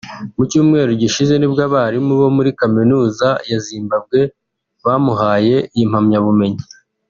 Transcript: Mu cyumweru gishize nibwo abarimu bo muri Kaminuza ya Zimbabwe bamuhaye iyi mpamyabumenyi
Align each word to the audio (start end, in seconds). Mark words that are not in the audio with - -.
Mu 0.35 0.43
cyumweru 0.49 0.91
gishize 1.01 1.33
nibwo 1.37 1.61
abarimu 1.67 2.11
bo 2.21 2.27
muri 2.35 2.49
Kaminuza 2.59 3.27
ya 3.49 3.57
Zimbabwe 3.65 4.21
bamuhaye 4.85 5.55
iyi 5.75 5.85
mpamyabumenyi 5.91 6.61